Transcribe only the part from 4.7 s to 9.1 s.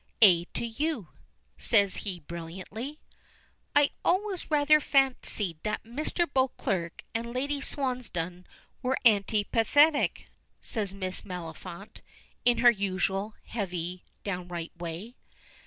fancied that Mr. Beauclerk and Lady Swansdown were